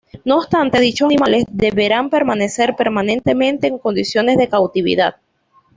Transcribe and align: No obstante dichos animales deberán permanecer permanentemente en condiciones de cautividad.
No 0.25 0.37
obstante 0.37 0.79
dichos 0.79 1.05
animales 1.05 1.45
deberán 1.51 2.09
permanecer 2.09 2.75
permanentemente 2.75 3.67
en 3.67 3.77
condiciones 3.77 4.35
de 4.39 4.49
cautividad. 4.49 5.17